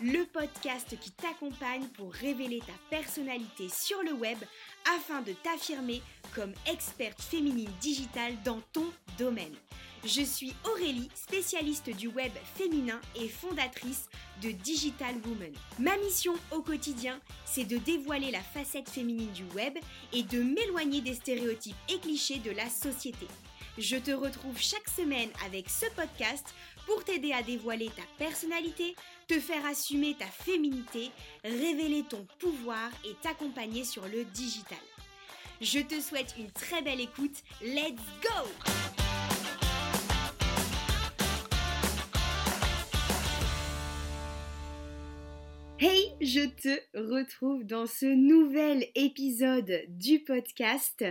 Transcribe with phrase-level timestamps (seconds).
[0.00, 4.38] Le podcast qui t'accompagne pour révéler ta personnalité sur le web
[4.96, 6.02] afin de t'affirmer
[6.34, 8.84] comme experte féminine digitale dans ton
[9.18, 9.54] domaine.
[10.04, 14.08] Je suis Aurélie, spécialiste du web féminin et fondatrice
[14.42, 15.52] de Digital Woman.
[15.78, 19.76] Ma mission au quotidien, c'est de dévoiler la facette féminine du web
[20.12, 23.26] et de m'éloigner des stéréotypes et clichés de la société.
[23.76, 26.46] Je te retrouve chaque semaine avec ce podcast
[26.86, 28.96] pour t'aider à dévoiler ta personnalité,
[29.28, 31.10] te faire assumer ta féminité,
[31.44, 34.78] révéler ton pouvoir et t'accompagner sur le digital.
[35.60, 37.42] Je te souhaite une très belle écoute.
[37.60, 38.48] Let's go!
[45.80, 51.04] Hey, je te retrouve dans ce nouvel épisode du podcast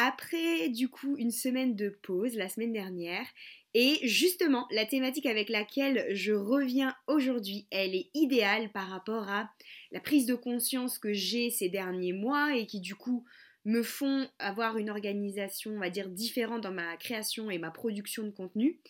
[0.00, 3.26] après du coup une semaine de pause la semaine dernière
[3.74, 9.50] et justement, la thématique avec laquelle je reviens aujourd'hui, elle est idéale par rapport à
[9.92, 13.24] la prise de conscience que j'ai ces derniers mois et qui du coup
[13.64, 18.22] me font avoir une organisation, on va dire, différente dans ma création et ma production
[18.22, 18.80] de contenu.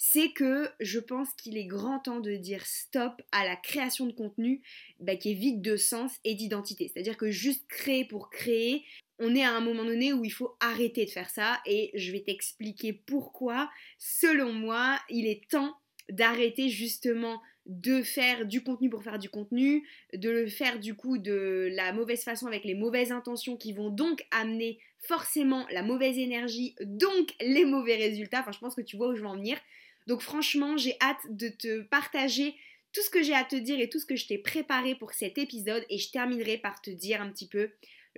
[0.00, 4.12] C'est que je pense qu'il est grand temps de dire stop à la création de
[4.12, 4.62] contenu
[5.00, 6.88] bah, qui est vide de sens et d'identité.
[6.88, 8.84] C'est-à-dire que juste créer pour créer,
[9.18, 12.12] on est à un moment donné où il faut arrêter de faire ça et je
[12.12, 15.76] vais t'expliquer pourquoi, selon moi, il est temps
[16.08, 21.18] d'arrêter justement de faire du contenu pour faire du contenu, de le faire du coup
[21.18, 26.16] de la mauvaise façon avec les mauvaises intentions qui vont donc amener forcément la mauvaise
[26.16, 28.40] énergie, donc les mauvais résultats.
[28.40, 29.58] Enfin, je pense que tu vois où je veux en venir.
[30.06, 32.54] Donc franchement, j'ai hâte de te partager
[32.94, 35.12] tout ce que j'ai à te dire et tout ce que je t'ai préparé pour
[35.12, 37.68] cet épisode et je terminerai par te dire un petit peu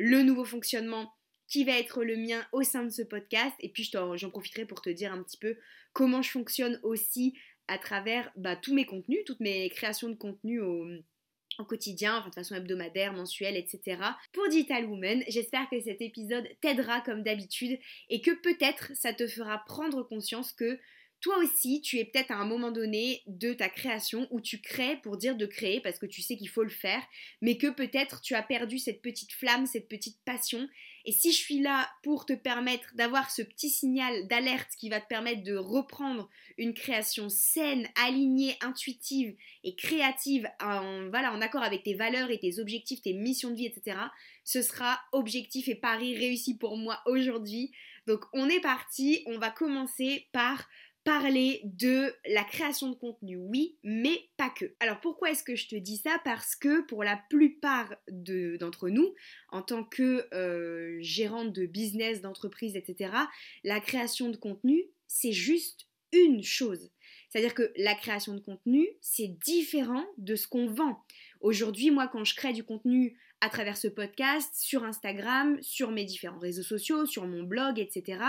[0.00, 1.12] le nouveau fonctionnement
[1.46, 3.54] qui va être le mien au sein de ce podcast.
[3.60, 5.56] Et puis j'en profiterai pour te dire un petit peu
[5.92, 7.34] comment je fonctionne aussi
[7.68, 10.86] à travers bah, tous mes contenus, toutes mes créations de contenu au,
[11.68, 14.00] quotidien, enfin de façon hebdomadaire, mensuelle, etc.
[14.32, 17.78] Pour Digital Woman, j'espère que cet épisode t'aidera comme d'habitude
[18.08, 20.78] et que peut-être ça te fera prendre conscience que
[21.20, 24.96] toi aussi, tu es peut-être à un moment donné de ta création où tu crées
[25.02, 27.02] pour dire de créer parce que tu sais qu'il faut le faire,
[27.42, 30.66] mais que peut-être tu as perdu cette petite flamme, cette petite passion.
[31.04, 35.00] Et si je suis là pour te permettre d'avoir ce petit signal d'alerte qui va
[35.00, 41.62] te permettre de reprendre une création saine, alignée, intuitive et créative en, voilà, en accord
[41.62, 43.98] avec tes valeurs et tes objectifs, tes missions de vie, etc.,
[44.44, 47.72] ce sera objectif et pari réussi pour moi aujourd'hui.
[48.06, 50.68] Donc on est parti, on va commencer par
[51.04, 54.74] parler de la création de contenu, oui, mais pas que.
[54.80, 56.20] Alors pourquoi est-ce que je te dis ça?
[56.24, 59.14] Parce que pour la plupart d'entre nous,
[59.50, 63.12] en tant que euh, gérante de business, d'entreprise, etc.,
[63.64, 66.90] la création de contenu, c'est juste une chose.
[67.28, 71.04] C'est-à-dire que la création de contenu, c'est différent de ce qu'on vend.
[71.40, 76.04] Aujourd'hui, moi, quand je crée du contenu à travers ce podcast, sur Instagram, sur mes
[76.04, 78.22] différents réseaux sociaux, sur mon blog, etc.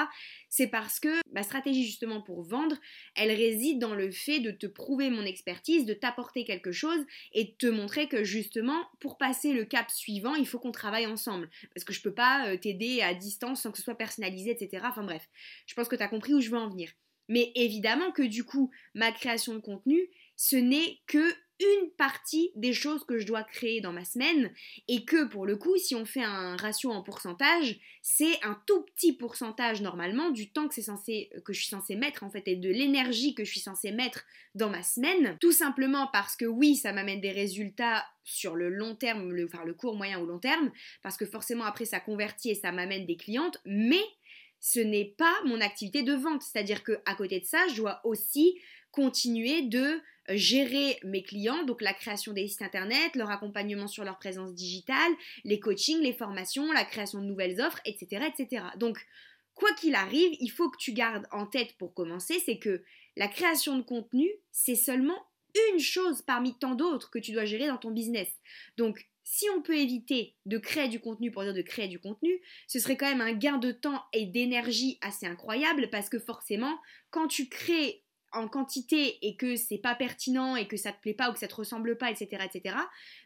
[0.50, 2.78] C'est parce que ma stratégie justement pour vendre,
[3.16, 7.46] elle réside dans le fait de te prouver mon expertise, de t'apporter quelque chose et
[7.46, 11.50] de te montrer que justement, pour passer le cap suivant, il faut qu'on travaille ensemble.
[11.74, 14.84] Parce que je peux pas euh, t'aider à distance sans que ce soit personnalisé, etc.
[14.88, 15.28] Enfin bref,
[15.66, 16.90] je pense que tu as compris où je veux en venir.
[17.28, 22.74] Mais évidemment que du coup, ma création de contenu, ce n'est que une partie des
[22.74, 24.52] choses que je dois créer dans ma semaine
[24.88, 28.84] et que pour le coup, si on fait un ratio en pourcentage, c'est un tout
[28.84, 32.48] petit pourcentage normalement du temps que c'est censé que je suis censée mettre en fait
[32.48, 34.24] et de l'énergie que je suis censée mettre
[34.56, 38.96] dans ma semaine, tout simplement parce que oui, ça m'amène des résultats sur le long
[38.96, 40.72] terme, le, enfin le court, moyen ou long terme,
[41.04, 44.04] parce que forcément après ça convertit et ça m'amène des clientes, mais
[44.60, 48.02] ce n'est pas mon activité de vente, c'est-à-dire que à côté de ça, je dois
[48.04, 48.60] aussi
[48.92, 54.18] continuer de gérer mes clients, donc la création des sites internet, leur accompagnement sur leur
[54.18, 55.12] présence digitale,
[55.44, 58.28] les coachings, les formations, la création de nouvelles offres, etc.
[58.28, 58.66] etc.
[58.78, 59.00] Donc,
[59.56, 62.84] quoi qu'il arrive, il faut que tu gardes en tête pour commencer, c'est que
[63.18, 65.26] la création de contenu, c'est seulement
[65.74, 68.30] une chose parmi tant d'autres que tu dois gérer dans ton business.
[68.78, 72.42] Donc, si on peut éviter de créer du contenu pour dire de créer du contenu,
[72.68, 76.80] ce serait quand même un gain de temps et d'énergie assez incroyable parce que forcément,
[77.12, 78.01] quand tu crées
[78.34, 81.40] en quantité et que c'est pas pertinent et que ça te plaît pas ou que
[81.40, 82.76] ça te ressemble pas, etc., etc.,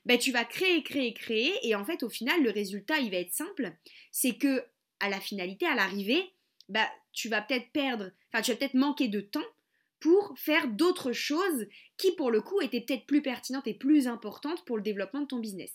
[0.05, 3.17] ben tu vas créer, créer, créer et en fait au final le résultat il va
[3.17, 3.73] être simple,
[4.11, 4.63] c'est que
[4.99, 6.23] à la finalité, à l'arrivée,
[6.69, 9.45] bah tu vas peut-être perdre, enfin tu vas peut-être manquer de temps
[9.99, 14.63] pour faire d'autres choses qui pour le coup étaient peut-être plus pertinentes et plus importantes
[14.65, 15.71] pour le développement de ton business.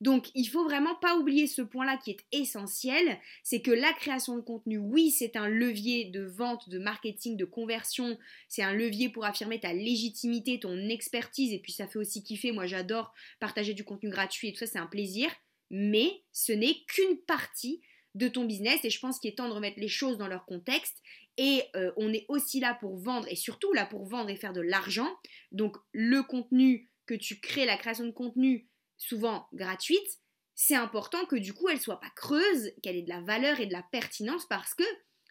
[0.00, 4.36] Donc il faut vraiment pas oublier ce point-là qui est essentiel, c'est que la création
[4.36, 9.08] de contenu, oui, c'est un levier de vente, de marketing, de conversion, c'est un levier
[9.08, 13.74] pour affirmer ta légitimité, ton expertise, et puis ça fait aussi kiffer, moi j'adore partager
[13.74, 15.30] du contenu gratuit et tout ça, c'est un plaisir,
[15.70, 17.80] mais ce n'est qu'une partie
[18.14, 20.44] de ton business et je pense qu'il est temps de remettre les choses dans leur
[20.44, 21.02] contexte
[21.36, 24.52] et euh, on est aussi là pour vendre et surtout là pour vendre et faire
[24.52, 25.10] de l'argent.
[25.50, 30.20] Donc le contenu que tu crées, la création de contenu, souvent gratuite,
[30.54, 33.66] c'est important que du coup elle soit pas creuse, qu'elle ait de la valeur et
[33.66, 34.84] de la pertinence parce que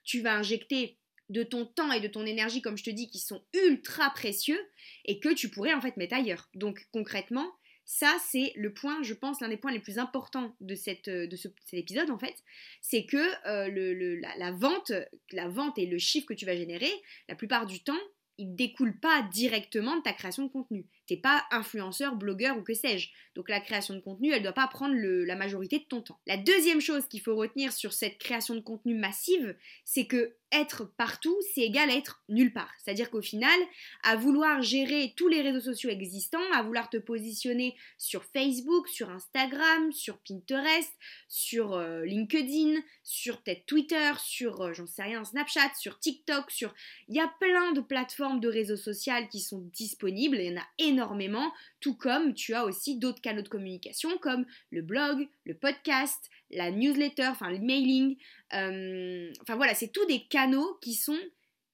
[0.03, 0.97] tu vas injecter
[1.29, 4.59] de ton temps et de ton énergie, comme je te dis, qui sont ultra précieux
[5.05, 6.49] et que tu pourrais en fait mettre ailleurs.
[6.55, 7.49] Donc concrètement,
[7.93, 11.73] ça, c'est le point, je pense, l'un des points les plus importants de, euh, cet
[11.73, 12.41] épisode, en fait.
[12.79, 14.93] C'est que euh, la, vente,
[15.33, 16.89] la et le chiffre que tu vas générer,
[17.27, 17.99] la plupart du temps,
[18.37, 20.87] il ne découle pas directement de ta création de contenu.
[21.05, 23.09] Tu n'es pas influenceur, blogueur ou que sais-je.
[23.35, 26.21] Donc la création de contenu, elle ne doit pas prendre la majorité de ton temps.
[26.27, 29.53] La deuxième chose qu'il faut retenir sur cette création de contenu massive,
[29.83, 32.71] c'est que être partout, c'est égal à être nulle part.
[32.77, 33.59] C'est-à-dire qu'au final,
[34.03, 39.09] à vouloir gérer tous les réseaux sociaux existants, à vouloir te positionner sur Facebook, sur
[39.09, 40.91] Instagram, sur Pinterest,
[41.27, 46.73] sur euh, LinkedIn, sur peut-être Twitter, sur, euh, j'en sais rien, Snapchat, sur TikTok, sur...
[47.07, 50.61] Il y a plein de plateformes de réseaux sociaux qui sont disponibles, il y en
[50.61, 55.55] a énormément, tout comme tu as aussi d'autres canaux de communication comme le blog, le
[55.55, 58.17] podcast, la newsletter, enfin le mailing.
[58.53, 61.19] Euh, enfin voilà, c'est tous des canaux qui sont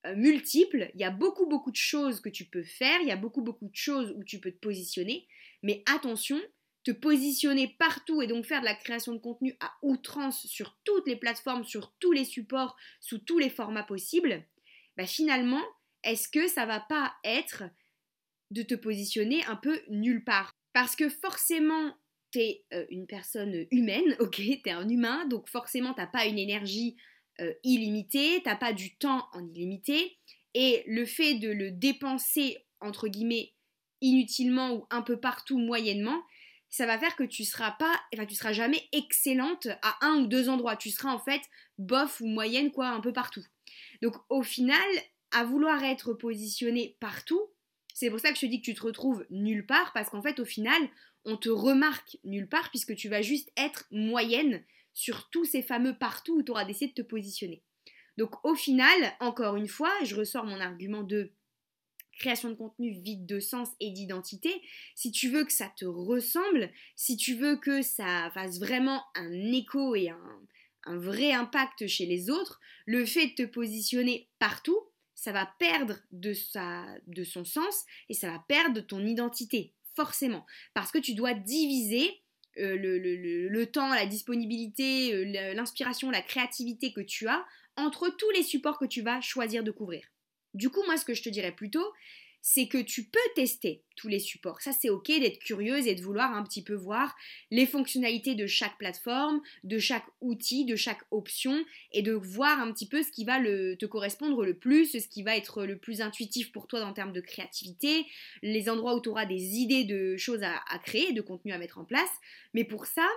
[0.05, 0.89] euh, multiples.
[0.93, 3.41] Il y a beaucoup beaucoup de choses que tu peux faire, il y a beaucoup
[3.41, 5.27] beaucoup de choses où tu peux te positionner.
[5.63, 6.39] Mais attention,
[6.83, 11.07] te positionner partout et donc faire de la création de contenu à outrance sur toutes
[11.07, 14.45] les plateformes, sur tous les supports, sous tous les formats possibles,
[14.95, 15.63] bah finalement,
[16.03, 17.63] est-ce que ça va pas être
[18.51, 20.51] de te positionner un peu nulle part?
[20.71, 21.93] Parce que forcément,
[22.31, 26.95] t'es euh, une personne humaine, ok, t'es un humain, donc forcément t'as pas une énergie
[27.39, 30.17] euh, illimitée, t'as pas du temps en illimité,
[30.53, 33.53] et le fait de le dépenser entre guillemets
[34.01, 36.21] inutilement ou un peu partout moyennement,
[36.69, 40.27] ça va faire que tu seras pas, enfin tu seras jamais excellente à un ou
[40.27, 41.41] deux endroits, tu seras en fait
[41.77, 43.43] bof ou moyenne quoi un peu partout.
[44.01, 44.87] Donc au final,
[45.31, 47.41] à vouloir être positionné partout,
[47.93, 50.21] c'est pour ça que je te dis que tu te retrouves nulle part parce qu'en
[50.21, 50.81] fait au final,
[51.25, 55.97] on te remarque nulle part puisque tu vas juste être moyenne sur tous ces fameux
[55.97, 57.61] partout où tu auras décidé de te positionner.
[58.17, 61.31] Donc au final, encore une fois, je ressors mon argument de
[62.17, 64.61] création de contenu vide de sens et d'identité.
[64.95, 69.51] Si tu veux que ça te ressemble, si tu veux que ça fasse vraiment un
[69.51, 70.41] écho et un,
[70.85, 74.79] un vrai impact chez les autres, le fait de te positionner partout,
[75.13, 80.45] ça va perdre de, sa, de son sens et ça va perdre ton identité forcément.
[80.75, 82.21] Parce que tu dois diviser
[82.59, 87.43] euh, le, temps, la disponibilité, euh, l'inspiration, la créativité que tu as
[87.75, 90.05] entre tous les supports que tu vas choisir de couvrir.
[90.53, 91.85] Du coup, moi, ce que je te dirais plutôt,
[92.49, 94.61] c'est que tu peux tester tous les supports.
[94.61, 97.13] Ça, c'est ok d'être curieuse et de vouloir un petit peu voir
[97.51, 101.61] les fonctionnalités de chaque plateforme, de chaque outil, de chaque option
[101.91, 105.23] et de voir un petit peu ce qui va te correspondre le plus, ce qui
[105.23, 108.05] va être le plus intuitif pour toi en termes de créativité,
[108.41, 111.79] les endroits où tu auras des idées de choses à, créer, de contenu à mettre
[111.79, 112.09] en place.
[112.53, 113.09] Mais pour ça,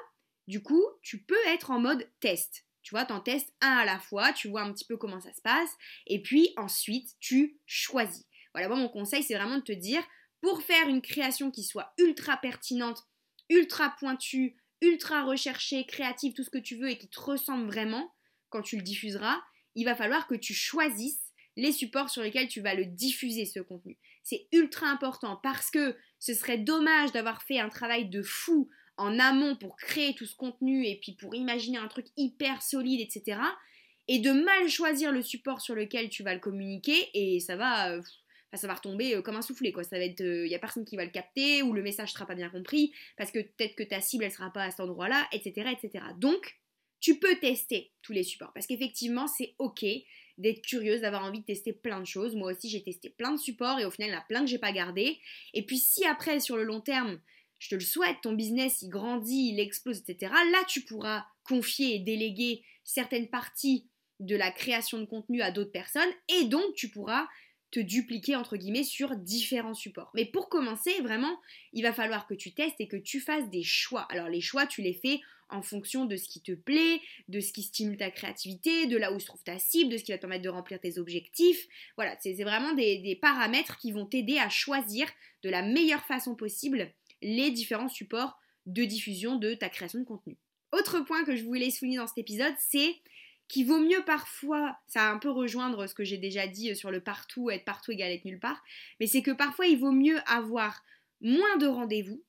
[0.49, 2.64] du coup, tu peux être en mode test.
[2.82, 5.20] Tu vois, tu en testes un à la fois, tu vois un petit peu comment
[5.20, 5.70] ça se passe,
[6.08, 8.25] et puis ensuite, tu choisis.
[8.54, 10.02] Voilà, moi mon conseil c'est vraiment de te dire,
[10.40, 13.07] pour faire une création qui soit ultra pertinente,
[13.49, 18.14] ultra pointue, ultra recherchée, créative, tout ce que tu veux et qui te ressemble vraiment
[18.49, 19.40] quand tu le diffuseras,
[19.75, 23.61] il va falloir que tu choisisses les supports sur lesquels tu vas le diffuser ce
[23.61, 23.99] contenu.
[24.23, 29.19] C'est ultra important parce que ce serait dommage d'avoir fait un travail de fou en
[29.19, 33.40] amont pour créer tout ce contenu et puis pour imaginer un truc hyper solide, etc.
[34.09, 37.97] Et de mal choisir le support sur lequel tu vas le communiquer et ça va,
[38.57, 39.85] ça va retomber euh, comme un soufflet, quoi.
[39.85, 42.12] Ça va être, il euh, y a personne qui va le capter, ou le message
[42.12, 44.80] sera pas bien compris, parce que peut-être que ta cible, elle sera pas à cet
[44.80, 46.04] endroit-là, etc., etc.
[46.19, 46.59] Donc,
[47.00, 49.85] tu peux tester tous les supports, parce qu'effectivement, c'est ok
[50.38, 52.35] d'être curieuse, d'avoir envie de tester plein de choses.
[52.35, 54.40] Moi aussi, j'ai testé plein de supports, et au final, il y en a plein
[54.40, 55.19] que j'ai pas gardé.
[55.54, 57.21] Et puis, si après, sur le long terme,
[57.59, 61.97] je te le souhaite, ton business, il grandit, il explose, etc., là, tu pourras confier
[61.97, 63.87] et déléguer certaines parties
[64.19, 67.28] de la création de contenu à d'autres personnes, et donc, tu pourras
[67.70, 70.10] te dupliquer entre guillemets sur différents supports.
[70.14, 71.38] Mais pour commencer, vraiment,
[71.72, 74.06] il va falloir que tu testes et que tu fasses des choix.
[74.10, 77.52] Alors les choix, tu les fais en fonction de ce qui te plaît, de ce
[77.52, 80.18] qui stimule ta créativité, de là où se trouve ta cible, de ce qui va
[80.18, 81.66] te permettre de remplir tes objectifs.
[81.96, 85.08] Voilà, c'est vraiment des, des paramètres qui vont t'aider à choisir
[85.42, 90.36] de la meilleure façon possible les différents supports de diffusion de ta création de contenu.
[90.72, 92.94] Autre point que je voulais souligner dans cet épisode, c'est
[93.50, 96.90] qu'il vaut mieux parfois, ça va un peu rejoindre ce que j'ai déjà dit sur
[96.90, 98.62] le partout, être partout égale être nulle part,
[99.00, 100.85] mais c'est que parfois il vaut mieux avoir
[101.21, 102.23] moins de rendez-vous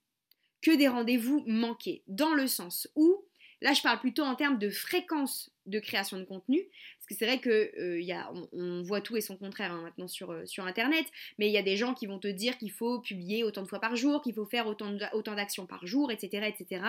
[0.61, 3.23] que des rendez-vous manqués, dans le sens où,
[3.61, 6.59] là je parle plutôt en termes de fréquence de création de contenu,
[6.97, 10.07] parce que c'est vrai que euh, a, on, voit tout et son contraire hein, maintenant
[10.07, 11.05] sur, euh, sur Internet,
[11.37, 13.67] mais il y a des gens qui vont te dire qu'il faut publier autant de
[13.67, 16.83] fois par jour, qu'il faut faire autant, autant d'actions par jour, etc., etc.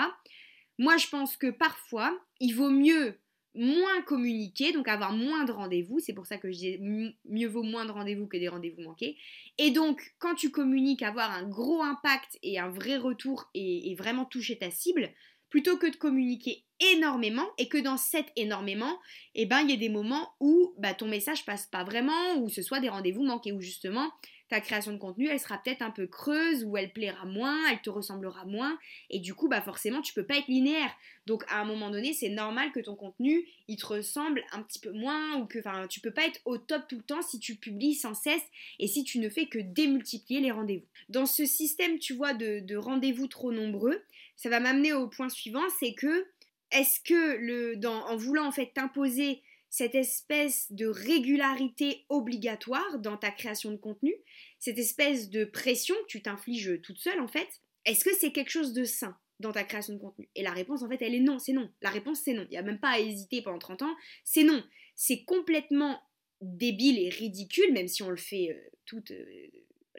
[0.79, 3.19] Moi je pense que parfois, il vaut mieux
[3.55, 6.01] moins communiquer, donc avoir moins de rendez-vous.
[6.01, 9.17] C'est pour ça que je dis mieux vaut moins de rendez-vous que des rendez-vous manqués.
[9.59, 14.25] Et donc, quand tu communiques, avoir un gros impact et un vrai retour et, vraiment
[14.25, 15.11] toucher ta cible,
[15.51, 18.99] plutôt que de communiquer énormément et que dans cet énormément,
[19.35, 22.49] eh ben, il y a des moments où bah, ton message passe pas vraiment, ou
[22.49, 24.11] ce soit des rendez-vous manqués, où justement,
[24.53, 27.81] ta création de contenu, elle sera peut-être un peu creuse ou elle plaira moins, elle
[27.81, 30.95] te ressemblera moins et du coup, bah forcément, tu peux pas être linéaire.
[31.25, 34.79] Donc à un moment donné, c'est normal que ton contenu, il te ressemble un petit
[34.79, 37.55] peu moins ou que tu peux pas être au top tout le temps si tu
[37.55, 38.43] publies sans cesse
[38.79, 40.87] et si tu ne fais que démultiplier les rendez-vous.
[41.09, 44.03] Dans ce système, tu vois, de, rendez-vous trop nombreux,
[44.37, 46.27] ça va m'amener au point suivant, c'est que
[46.73, 53.17] est-ce que le, dans, en voulant en fait t'imposer cette espèce de régularité obligatoire dans
[53.17, 54.15] ta création de contenu,
[54.59, 57.49] cette espèce de pression que tu t'infliges toute seule en fait,
[57.85, 60.29] est-ce que c'est quelque chose de sain dans ta création de contenu?
[60.35, 61.71] Et la réponse en fait elle est non, c'est non.
[61.81, 62.45] La réponse c'est non.
[62.45, 64.63] Il n'y a même pas à hésiter pendant 30 ans, c'est non.
[64.95, 66.03] C'est complètement
[66.43, 69.47] débile et ridicule, même si on le fait euh, tout euh,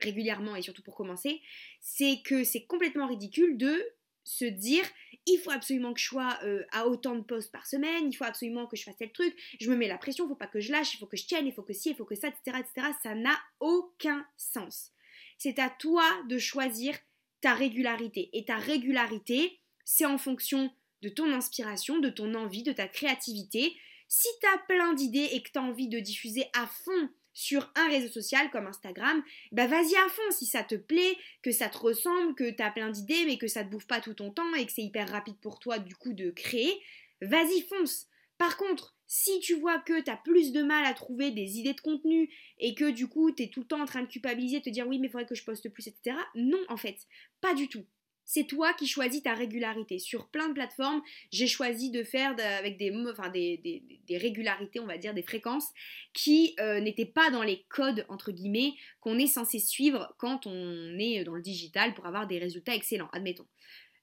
[0.02, 1.42] régulièrement et surtout pour commencer,
[1.82, 3.84] c'est que c'est complètement ridicule de
[4.24, 4.84] se dire
[5.26, 8.24] il faut absolument que je sois euh, à autant de postes par semaine, il faut
[8.24, 10.60] absolument que je fasse tel truc, je me mets la pression, il faut pas que
[10.60, 12.28] je lâche, il faut que je tienne, il faut que ci, il faut que ça,
[12.28, 12.58] etc.
[12.60, 12.88] etc.
[13.02, 14.92] Ça n'a aucun sens.
[15.38, 16.98] C'est à toi de choisir
[17.42, 18.30] ta régularité.
[18.34, 23.76] Et ta régularité, c'est en fonction de ton inspiration, de ton envie, de ta créativité.
[24.08, 27.72] Si tu as plein d'idées et que tu as envie de diffuser à fond sur
[27.76, 31.70] un réseau social comme Instagram, bah vas-y à fond si ça te plaît, que ça
[31.70, 34.32] te ressemble, que tu as plein d'idées mais que ça te bouffe pas tout ton
[34.32, 36.74] temps et que c'est hyper rapide pour toi du coup de créer,
[37.22, 38.08] vas-y fonce.
[38.38, 41.74] Par contre, si tu vois que tu as plus de mal à trouver des idées
[41.74, 44.62] de contenu et que du coup tu es tout le temps en train de culpabiliser,
[44.62, 46.18] te dire oui mais il faudrait que je poste plus, etc.
[46.36, 46.98] Non en fait,
[47.42, 47.86] pas du tout
[48.26, 50.00] c'est toi qui choisis ta régularité.
[50.00, 51.02] Sur plein de plateformes,
[51.32, 55.68] j'ai choisi de faire avec des, enfin des, régularités, on va dire, des fréquences
[56.14, 60.98] qui euh, n'étaient pas dans les codes, entre guillemets, qu'on est censé suivre quand on
[61.00, 63.48] est dans le digital pour avoir des résultats excellents, admettons.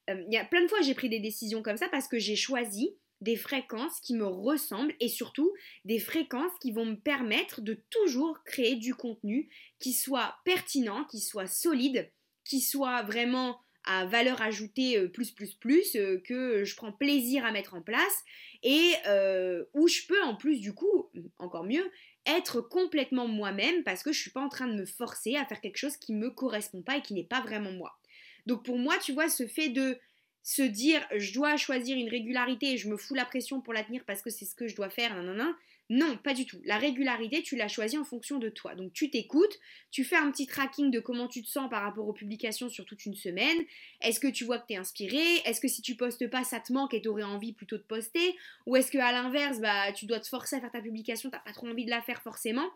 [0.09, 2.19] Euh, il y a plein de fois, j'ai pris des décisions comme ça parce que
[2.19, 5.53] j'ai choisi des fréquences qui me ressemblent et surtout
[5.85, 9.49] des fréquences qui vont me permettre de toujours créer du contenu
[9.79, 12.11] qui soit pertinent, qui soit solide,
[12.43, 17.45] qui soit vraiment à valeur ajoutée euh, plus plus plus euh, que je prends plaisir
[17.45, 18.23] à mettre en place
[18.63, 21.09] et euh, où je peux en plus du coup
[21.39, 21.89] encore mieux
[22.25, 25.61] être complètement moi-même parce que je suis pas en train de me forcer à faire
[25.61, 27.97] quelque chose qui me correspond pas et qui n'est pas vraiment moi.
[28.45, 29.97] Donc pour moi, tu vois, ce fait de
[30.43, 33.83] se dire je dois choisir une régularité et je me fous la pression pour la
[33.83, 35.55] tenir parce que c'est ce que je dois faire, nan,
[35.93, 36.61] non, pas du tout.
[36.63, 38.75] La régularité, tu l'as choisie en fonction de toi.
[38.75, 39.59] Donc tu t'écoutes,
[39.91, 42.85] tu fais un petit tracking de comment tu te sens par rapport aux publications sur
[42.85, 43.57] toute une semaine.
[43.99, 45.19] Est-ce que tu vois que tu es inspiré?
[45.43, 47.83] Est-ce que si tu postes pas, ça te manque et tu aurais envie plutôt de
[47.83, 48.37] poster?
[48.67, 51.39] Ou est-ce que à l'inverse, bah, tu dois te forcer à faire ta publication, t'as
[51.39, 52.69] pas trop envie de la faire forcément?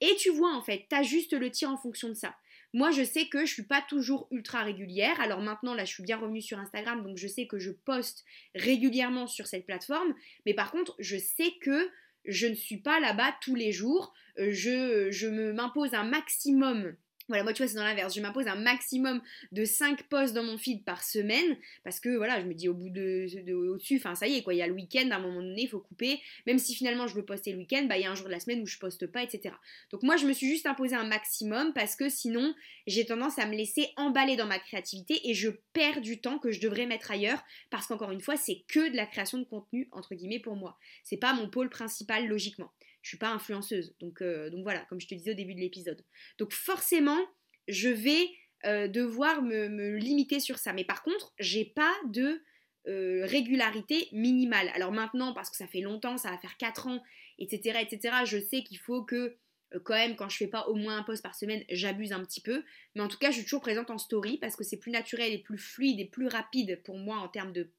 [0.00, 2.34] Et tu vois en fait, tu juste le tir en fonction de ça.
[2.72, 5.20] Moi, je sais que je suis pas toujours ultra régulière.
[5.20, 8.24] Alors maintenant, là, je suis bien revenue sur Instagram, donc je sais que je poste
[8.56, 10.14] régulièrement sur cette plateforme.
[10.44, 11.88] Mais par contre, je sais que
[12.26, 16.96] je ne suis pas là-bas tous les jours, euh, je, m'impose un maximum
[17.28, 18.14] voilà, moi tu vois, c'est dans l'inverse.
[18.14, 19.20] Je m'impose un maximum
[19.52, 22.74] de 5 posts dans mon feed par semaine parce que voilà, je me dis au
[22.74, 25.18] bout de, au-dessus, enfin ça y est quoi, il y a le week-end, à un
[25.18, 26.20] moment donné, il faut couper.
[26.46, 28.32] Même si finalement je veux poster le week-end, bah il y a un jour de
[28.32, 29.54] la semaine où je poste pas, etc.
[29.90, 32.54] Donc moi je me suis juste imposé un maximum parce que sinon
[32.86, 36.52] j'ai tendance à me laisser emballer dans ma créativité et je perds du temps que
[36.52, 39.88] je devrais mettre ailleurs parce qu'encore une fois, c'est que de la création de contenu
[39.92, 40.78] entre guillemets pour moi.
[41.02, 42.70] C'est pas mon pôle principal logiquement
[43.06, 43.94] je suis pas influenceuse.
[44.00, 46.04] Donc, euh, donc voilà, comme je te disais au début de l'épisode.
[46.38, 47.20] Donc forcément,
[47.68, 48.28] je vais
[48.64, 50.72] euh, devoir me, limiter sur ça.
[50.72, 52.42] Mais par contre, j'ai pas de
[52.88, 54.72] euh, régularité minimale.
[54.74, 57.00] Alors maintenant, parce que ça fait longtemps, ça va faire 4 ans,
[57.38, 59.36] etc., etc., je sais qu'il faut que
[59.84, 62.40] quand même, quand je fais pas au moins un post par semaine, j'abuse un petit
[62.40, 62.64] peu.
[62.96, 65.32] Mais en tout cas, je suis toujours présente en story parce que c'est plus naturel
[65.32, 67.70] et plus fluide et plus rapide pour moi en termes de,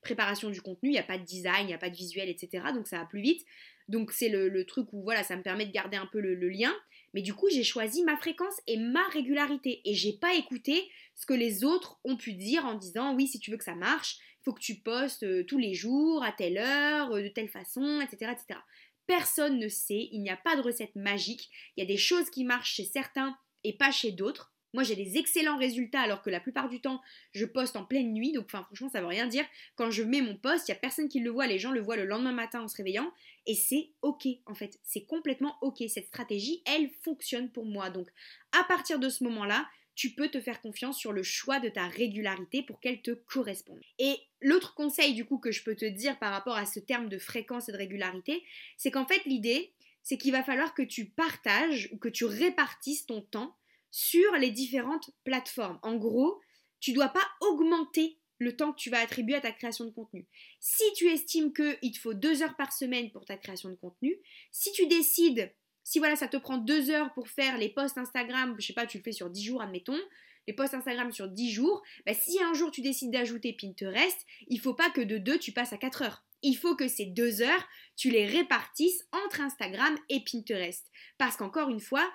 [0.00, 0.88] préparation du contenu.
[0.88, 2.64] Il n'y a pas de design, il n'y a pas de visuel, etc.
[2.74, 3.44] Donc ça va plus vite.
[3.88, 6.74] Donc c'est le, truc où voilà, ça me permet de garder un peu le, lien.
[7.14, 9.80] Mais du coup, j'ai choisi ma fréquence et ma régularité.
[9.84, 13.40] Et j'ai pas écouté ce que les autres ont pu dire en disant oui, si
[13.40, 16.32] tu veux que ça marche, il faut que tu postes euh, tous les jours, à
[16.32, 18.32] telle heure, euh, de telle façon, etc.
[18.32, 18.60] etc.
[19.06, 22.28] Personne ne sait, il n'y a pas de recette magique, il y a des choses
[22.28, 24.52] qui marchent chez certains et pas chez d'autres.
[24.74, 27.00] Moi, j'ai des excellents résultats alors que la plupart du temps,
[27.32, 28.32] je poste en pleine nuit.
[28.32, 29.44] Donc, enfin, franchement, ça veut rien dire.
[29.76, 31.46] Quand je mets mon post, il n'y a personne qui le voit.
[31.46, 33.10] Les gens le voient le lendemain matin en se réveillant.
[33.46, 34.78] Et c'est OK, en fait.
[34.82, 35.82] C'est complètement OK.
[35.88, 37.88] Cette stratégie, elle fonctionne pour moi.
[37.88, 38.08] Donc,
[38.52, 39.66] à partir de ce moment-là,
[39.98, 43.80] tu peux te faire confiance sur le choix de ta régularité pour qu'elle te corresponde.
[43.98, 47.08] Et l'autre conseil du coup que je peux te dire par rapport à ce terme
[47.08, 48.44] de fréquence et de régularité,
[48.76, 49.72] c'est qu'en fait l'idée,
[50.04, 53.56] c'est qu'il va falloir que tu partages ou que tu répartisses ton temps
[53.90, 55.78] sur les différentes plateformes.
[55.82, 56.40] En gros,
[56.80, 59.90] tu ne dois pas augmenter le temps que tu vas attribuer à ta création de
[59.90, 60.26] contenu.
[60.60, 64.16] Si tu estimes qu'il te faut deux heures par semaine pour ta création de contenu,
[64.52, 65.52] si tu décides
[65.88, 68.84] si voilà, ça te prend deux heures pour faire les posts Instagram, je sais pas,
[68.84, 69.98] tu le fais sur 10 jours, admettons,
[70.46, 74.18] les posts Instagram sur 10 jours, bah, si un jour tu décides d'ajouter Pinterest,
[74.48, 76.26] il faut pas que de deux tu passes à 4 heures.
[76.42, 77.66] Il faut que ces deux heures,
[77.96, 80.86] tu les répartisses entre Instagram et Pinterest.
[81.16, 82.06] Parce qu'encore une fois,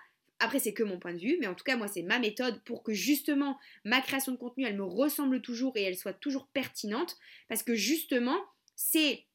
[0.44, 2.62] après, c'est que mon point de vue, mais en tout cas, moi, c'est ma méthode
[2.66, 6.48] pour que justement ma création de contenu, elle me ressemble toujours et elle soit toujours
[6.48, 7.16] pertinente.
[7.48, 8.38] Parce que justement,
[8.76, 9.26] c'est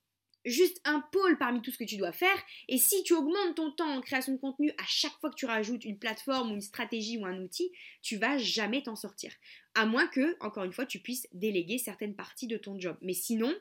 [0.45, 2.37] juste un pôle parmi tout ce que tu dois faire.
[2.69, 5.47] Et si tu augmentes ton temps en création de contenu à chaque fois que tu
[5.47, 7.73] rajoutes une plateforme ou une stratégie ou un outil,
[8.03, 9.33] tu vas jamais t'en sortir.
[9.75, 12.99] À moins que, encore une fois, tu puisses déléguer certaines parties de ton job.
[13.01, 13.55] Mais sinon,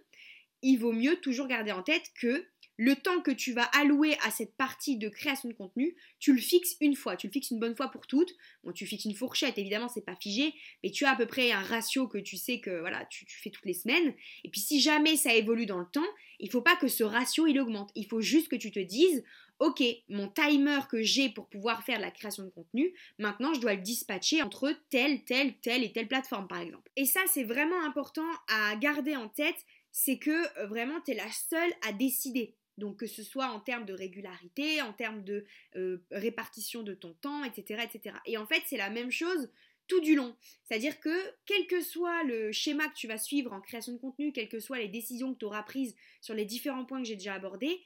[0.63, 2.46] il vaut mieux toujours garder en tête que
[2.77, 6.39] le temps que tu vas allouer à cette partie de création de contenu, tu le
[6.39, 8.34] fixes une fois, tu le fixes une bonne fois pour toutes.
[8.63, 10.53] Bon, tu fixes une fourchette, évidemment, c'est pas figé,
[10.84, 13.50] mais tu as à peu près un ratio que tu sais que voilà, tu, fais
[13.50, 14.13] toutes les semaines.
[14.43, 16.05] Et puis si jamais ça évolue dans le temps,
[16.39, 17.91] il faut pas que ce ratio il augmente.
[17.96, 19.24] Il faut juste que tu te dises,
[19.60, 23.74] ok, mon timer que j'ai pour pouvoir faire la création de contenu, maintenant je dois
[23.74, 26.91] le dispatcher entre telle, telle, telle et telle plateforme par exemple.
[26.96, 31.15] Et ça c'est vraiment important à garder en tête, c'est que euh, vraiment tu es
[31.15, 32.53] la seule à décider.
[32.77, 37.13] Donc que ce soit en termes de régularité, en termes de euh, répartition de ton
[37.13, 38.16] temps, etc., etc.
[38.25, 39.50] Et en fait, c'est la même chose
[39.87, 40.35] tout du long.
[40.63, 44.31] C'est-à-dire que quel que soit le schéma que tu vas suivre en création de contenu,
[44.31, 47.16] quelles que soient les décisions que tu auras prises sur les différents points que j'ai
[47.16, 47.81] déjà abordés,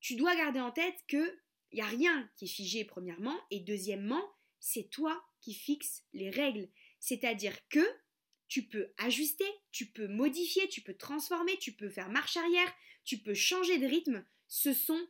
[0.00, 1.38] tu dois garder en tête que
[1.72, 4.22] il n'y a rien qui est figé premièrement et deuxièmement,
[4.58, 6.68] c'est toi qui fixes les règles.
[6.98, 7.86] C'est-à-dire que
[8.48, 12.74] tu peux ajuster, tu peux modifier, tu peux transformer, tu peux faire marche arrière,
[13.08, 14.22] tu peux changer de rythme.
[14.48, 15.00] Ce sont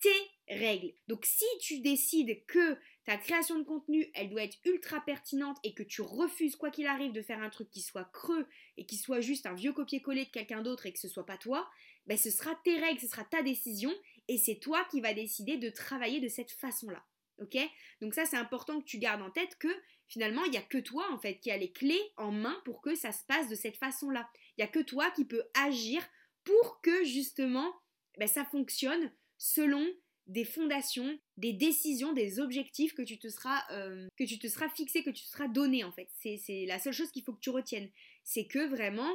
[0.00, 0.92] tes règles.
[1.08, 5.74] Donc si tu décides que ta création de contenu, elle doit être ultra pertinente et
[5.74, 8.96] que tu refuses quoi qu'il arrive de faire un truc qui soit creux et qui
[8.96, 11.68] soit juste un vieux copier-coller de quelqu'un d'autre et que ce soit pas toi,
[12.06, 13.92] ben ce sera tes règles, ce sera ta décision
[14.28, 17.04] et c'est toi qui vas décider de travailler de cette façon-là.
[17.40, 17.58] OK?
[18.00, 19.74] Donc ça c'est important que tu gardes en tête que
[20.06, 22.80] finalement, il n'y a que toi, en fait, qui a les clés en main pour
[22.80, 24.28] que ça se passe de cette façon-là.
[24.56, 26.02] Il n'y a que toi qui peux agir
[26.48, 27.70] pour que, justement,
[28.18, 29.86] ben, ça fonctionne selon
[30.26, 34.68] des fondations, des décisions, des objectifs que tu te seras, euh, que tu te seras
[34.68, 36.08] fixé, que tu te seras donné, en fait.
[36.16, 37.90] C'est la seule chose qu'il faut que tu retiennes.
[38.24, 39.10] C'est que vraiment,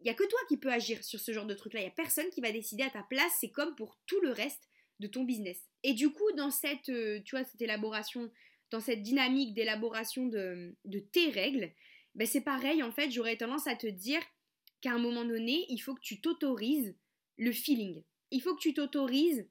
[0.00, 1.80] il n'y a que toi qui peux agir sur ce genre de truc-là.
[1.80, 3.32] Il n'y a personne qui va décider à ta place.
[3.40, 4.68] C'est comme pour tout le reste
[5.00, 5.58] de ton business.
[5.82, 8.30] Et du coup, dans cette, euh, tu vois, cette élaboration
[8.70, 10.74] dans cette dynamique d'élaboration de,
[11.12, 11.70] tes règles,
[12.14, 14.20] ben c'est pareil, en fait, j'aurais tendance à te dire
[14.80, 16.94] qu'à un moment donné, il faut que tu t'autorises
[17.38, 18.02] le feeling.
[18.30, 19.48] Il faut que tu t'autorises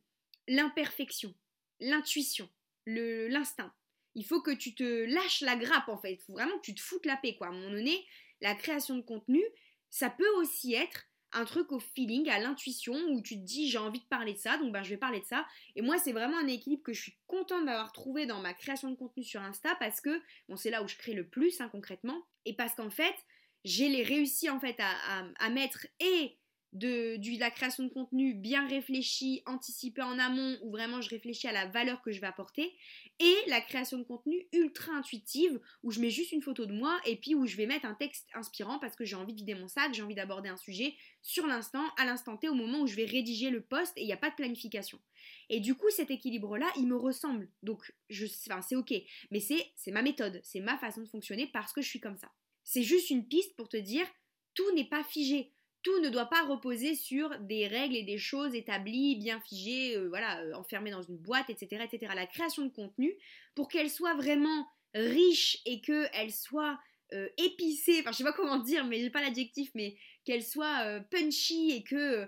[0.47, 1.33] l'imperfection,
[1.79, 2.49] l'intuition,
[2.85, 3.73] l'instinct.
[4.15, 6.13] Il faut que tu te lâches la grappe, en fait.
[6.13, 7.47] Il faut vraiment que tu te foutes la paix, quoi.
[7.47, 8.05] À un moment donné,
[8.41, 9.43] la création de contenu,
[9.89, 13.77] ça peut aussi être un truc au feeling, à l'intuition, où tu te dis j'ai
[13.77, 15.45] envie de parler de ça, donc ben, je vais parler de ça.
[15.75, 18.89] Et moi, c'est vraiment un équilibre que je suis contente d'avoir trouvé dans ma création
[18.89, 21.67] de contenu sur Insta parce que, bon, c'est là où je crée le plus hein,
[21.69, 23.15] concrètement, et parce qu'en fait,
[23.65, 26.37] j'ai les réussi en fait à, mettre et
[26.71, 31.51] de, la création de contenu bien réfléchi, anticipé en amont, où vraiment je réfléchis à
[31.51, 32.75] la valeur que je vais apporter,
[33.19, 36.99] et la création de contenu ultra intuitive, où je mets juste une photo de moi,
[37.05, 39.55] et puis où je vais mettre un texte inspirant parce que j'ai envie de vider
[39.55, 42.87] mon sac, j'ai envie d'aborder un sujet sur l'instant, à l'instant T, au moment où
[42.87, 44.99] je vais rédiger le post, et il n'y a pas de planification.
[45.49, 47.49] Et du coup, cet équilibre-là, il me ressemble.
[47.63, 48.93] Donc, c'est ok.
[49.31, 52.29] Mais c'est ma méthode, c'est ma façon de fonctionner parce que je suis comme ça.
[52.65, 54.05] C'est juste une piste pour te dire,
[54.53, 55.53] tout n'est pas figé
[55.85, 60.07] tout ne doit pas reposer sur des règles et des choses établies, bien figées, euh,
[60.09, 62.11] voilà, euh, enfermées dans une boîte, etc., etc.
[62.15, 63.13] La création de contenu,
[63.53, 66.79] pour qu'elle soit vraiment riche et qu'elle soit
[67.13, 70.99] euh, épicée, enfin je sais pas comment dire, mais j'ai pas l'adjectif, mais qu'elle soit
[71.11, 72.27] punchy et que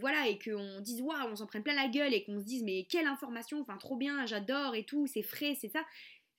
[0.00, 2.62] voilà et qu'on dise waouh, on s'en prenne plein la gueule et qu'on se dise
[2.62, 5.84] mais quelle information, enfin trop bien, j'adore et tout, c'est frais, c'est ça.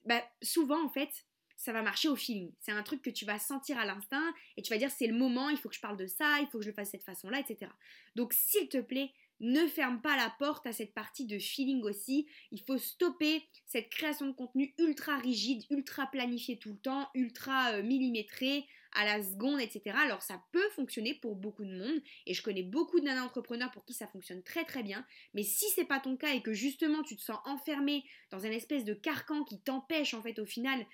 [0.03, 1.11] Bah souvent en fait,
[1.55, 2.51] ça va marcher au feeling.
[2.59, 5.17] C'est un truc que tu vas sentir à l'instinct et tu vas dire c'est le
[5.17, 6.97] moment, il faut que je parle de ça, il faut que je le fasse de
[6.97, 7.71] cette façon-là, etc.
[8.15, 12.27] Donc s'il te plaît, ne ferme pas la porte à cette partie de feeling aussi.
[12.51, 17.73] Il faut stopper cette création de contenu ultra rigide, ultra planifiée tout le temps, ultra
[17.73, 19.95] euh, millimétrée à la seconde, etc.
[19.97, 23.85] Alors ça peut fonctionner pour beaucoup de monde et je connais beaucoup de entrepreneurs pour
[23.85, 25.05] qui ça fonctionne très très bien.
[25.33, 28.51] Mais si c'est pas ton cas et que justement tu te sens enfermé dans un
[28.51, 30.85] espèce de carcan qui t'empêche en fait au final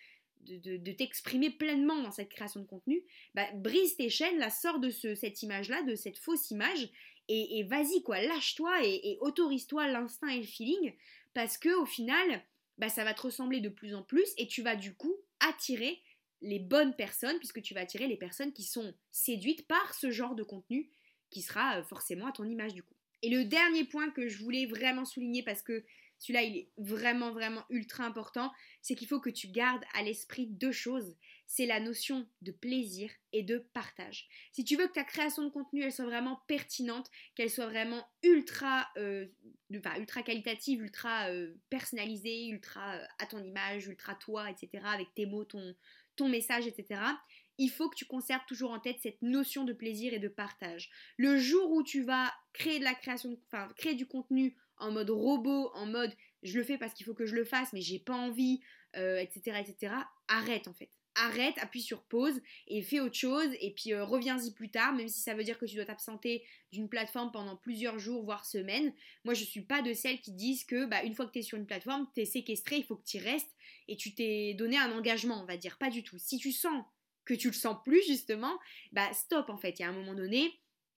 [0.45, 4.89] de, t'exprimer pleinement dans cette création de contenu, bah, brise tes chaînes, la sors de
[4.89, 6.89] cette image-là, de cette fausse image,
[7.27, 10.93] et, vas-y quoi, lâche-toi et, autorise-toi l'instinct et le feeling,
[11.33, 12.43] parce que au final,
[12.77, 16.01] bah, ça va te ressembler de plus en plus, et tu vas du coup attirer
[16.41, 20.35] les bonnes personnes, puisque tu vas attirer les personnes qui sont séduites par ce genre
[20.35, 20.89] de contenu,
[21.29, 22.95] qui sera euh, forcément à ton image du coup.
[23.21, 25.85] Et le dernier point que je voulais vraiment souligner, parce que
[26.21, 28.51] celui-là, il est vraiment, vraiment ultra important.
[28.83, 31.17] C'est qu'il faut que tu gardes à l'esprit deux choses.
[31.47, 34.29] C'est la notion de plaisir et de partage.
[34.51, 38.07] Si tu veux que ta création de contenu, elle soit vraiment pertinente, qu'elle soit vraiment
[38.21, 39.25] ultra, euh,
[39.71, 45.25] ultra qualitative, ultra euh, personnalisée, ultra euh, à ton image, ultra toi, etc., avec tes
[45.25, 45.75] mots, ton,
[46.15, 47.01] ton message, etc.,
[47.57, 50.91] il faut que tu conserves toujours en tête cette notion de plaisir et de partage.
[51.17, 55.09] Le jour où tu vas créer de la création, enfin créer du contenu en mode
[55.09, 56.11] robot, en mode
[56.43, 58.61] je le fais parce qu'il faut que je le fasse, mais j'ai pas envie,
[58.93, 59.93] etc., euh, etc.,
[60.27, 60.89] arrête en fait.
[61.15, 65.09] Arrête, appuie sur pause et fais autre chose et puis euh, reviens-y plus tard, même
[65.09, 68.93] si ça veut dire que tu dois t'absenter d'une plateforme pendant plusieurs jours, voire semaines.
[69.25, 71.43] Moi, je suis pas de celles qui disent que bah, une fois que tu es
[71.43, 73.53] sur une plateforme, tu es séquestré, il faut que tu restes
[73.89, 75.77] et tu t'es donné un engagement, on va dire.
[75.77, 76.17] Pas du tout.
[76.17, 76.83] Si tu sens
[77.25, 78.57] que tu le sens plus, justement,
[78.93, 79.79] bah stop en fait.
[79.79, 80.49] Il y a un moment donné,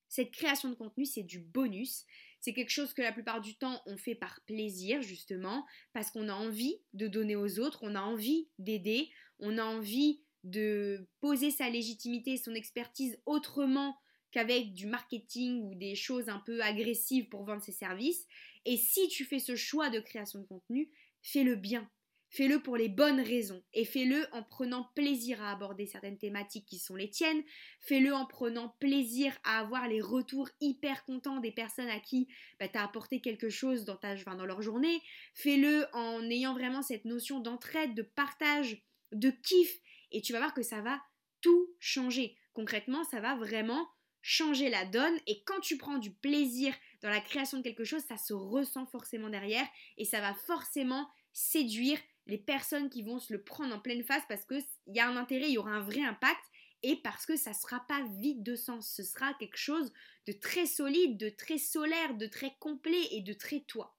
[0.08, 2.06] cette création de contenu, c'est du bonus.
[2.44, 6.28] C'est quelque chose que la plupart du temps on fait par plaisir justement, parce qu'on
[6.28, 11.50] a envie de donner aux autres, on a envie d'aider, on a envie de poser
[11.50, 13.96] sa légitimité, son expertise autrement
[14.30, 18.26] qu'avec du marketing ou des choses un peu agressives pour vendre ses services.
[18.66, 20.90] Et si tu fais ce choix de création de contenu,
[21.22, 21.88] fais-le bien.
[22.34, 26.80] Fais-le pour les bonnes raisons et fais-le en prenant plaisir à aborder certaines thématiques qui
[26.80, 27.44] sont les tiennes.
[27.78, 32.26] Fais-le en prenant plaisir à avoir les retours hyper contents des personnes à qui
[32.58, 35.00] bah, tu as apporté quelque chose dans, ta, dans leur journée.
[35.34, 39.78] Fais-le en ayant vraiment cette notion d'entraide, de partage, de kiff
[40.10, 41.00] et tu vas voir que ça va
[41.40, 42.36] tout changer.
[42.52, 43.88] Concrètement, ça va vraiment
[44.22, 48.02] changer la donne et quand tu prends du plaisir dans la création de quelque chose,
[48.02, 49.68] ça se ressent forcément derrière
[49.98, 54.22] et ça va forcément séduire les personnes qui vont se le prendre en pleine face
[54.28, 56.42] parce qu'il y a un intérêt, il y aura un vrai impact
[56.82, 58.92] et parce que ça ne sera pas vide de sens.
[58.94, 59.92] Ce sera quelque chose
[60.26, 63.96] de très solide, de très solaire, de très complet et de très toi.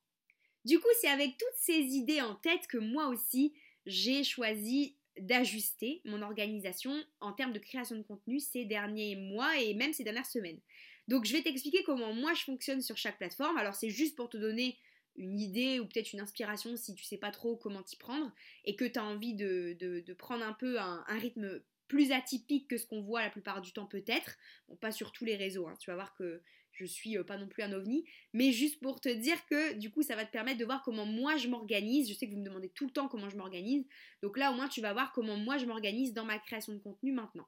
[0.65, 3.53] Du coup, c'est avec toutes ces idées en tête que moi aussi,
[3.85, 9.73] j'ai choisi d'ajuster mon organisation en termes de création de contenu ces derniers mois et
[9.73, 10.59] même ces dernières semaines.
[11.07, 13.57] Donc je vais t'expliquer comment moi je fonctionne sur chaque plateforme.
[13.57, 14.77] Alors c'est juste pour te donner
[15.17, 18.31] une idée ou peut-être une inspiration si tu sais pas trop comment t'y prendre
[18.65, 22.85] et que tu as envie de, prendre un peu un, rythme plus atypique que ce
[22.85, 25.75] qu'on voit la plupart du temps peut-être, bon pas sur tous les réseaux, hein.
[25.79, 28.99] tu vas voir que je suis euh, pas non plus un ovni, mais juste pour
[28.99, 32.09] te dire que du coup ça va te permettre de voir comment moi je m'organise,
[32.09, 33.85] je sais que vous me demandez tout le temps comment je m'organise,
[34.21, 36.79] donc là au moins tu vas voir comment moi je m'organise dans ma création de
[36.79, 37.47] contenu maintenant.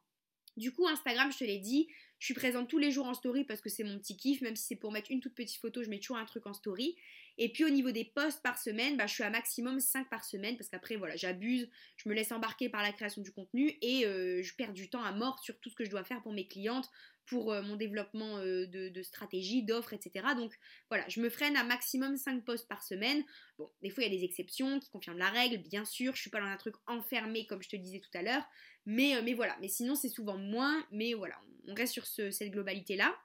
[0.58, 1.88] Du coup, Instagram, je te l'ai dit,
[2.20, 4.56] je suis présente tous les jours en story parce que c'est mon petit kiff, même
[4.56, 6.96] si c'est pour mettre une toute petite photo, je mets toujours un truc en story.
[7.38, 10.26] Et puis au niveau des posts par semaine, bah, je suis à maximum 5 par
[10.26, 14.06] semaine parce qu'après, voilà, j'abuse, je me laisse embarquer par la création du contenu et
[14.08, 16.34] euh, je perds du temps à mort sur tout ce que je dois faire pour
[16.34, 16.90] mes clientes,
[17.28, 20.26] pour euh, mon développement euh, de, stratégie, d'offres, etc.
[20.36, 20.58] Donc
[20.90, 23.24] voilà, je me freine à maximum 5 posts par semaine.
[23.60, 26.22] Bon, des fois il y a des exceptions qui confirment la règle, bien sûr, je
[26.22, 28.44] suis pas dans un truc enfermé comme je te disais tout à l'heure,
[28.88, 31.36] mais, mais voilà, mais sinon c'est souvent moins, mais voilà,
[31.68, 33.16] on reste sur cette globalité-là.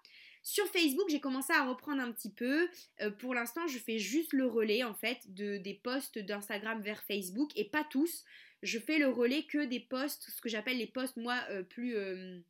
[0.42, 2.68] Sur Facebook, j'ai commencé à reprendre un petit peu.
[3.01, 7.03] Euh, pour l'instant, je fais juste le relais en fait de, des posts d'Instagram vers
[7.05, 8.25] Facebook et pas tous.
[8.62, 11.97] Je fais le relais que des posts, ce que j'appelle les posts moi euh, plus
[11.97, 12.40] euh,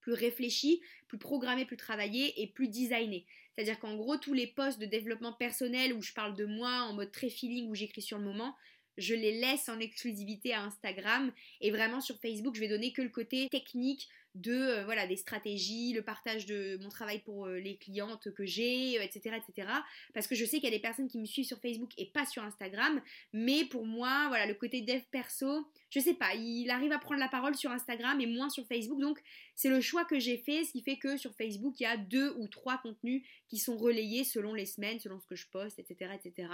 [0.00, 3.26] plus réfléchis, plus programmés, plus travaillés et plus designés.
[3.54, 6.94] C'est-à-dire qu'en gros, tous les posts de développement personnel où je parle de moi en
[6.94, 8.56] mode très feeling, où j'écris sur le moment,
[8.96, 13.02] je les laisse en exclusivité à Instagram et vraiment sur Facebook, je vais donner que
[13.02, 17.58] le côté technique de euh, voilà des stratégies, le partage de mon travail pour euh,
[17.58, 19.68] les clientes que j'ai, etc., etc.
[20.14, 22.06] Parce que je sais qu'il y a des personnes qui me suivent sur Facebook et
[22.06, 23.00] pas sur Instagram,
[23.32, 27.20] mais pour moi, voilà, le côté dev perso, je sais pas, il arrive à prendre
[27.20, 29.20] la parole sur Instagram et moins sur Facebook, donc
[29.54, 31.96] c'est le choix que j'ai fait, ce qui fait que sur Facebook il y a
[31.96, 35.78] deux ou trois contenus qui sont relayés selon les semaines, selon ce que je poste,
[35.78, 36.48] etc., etc.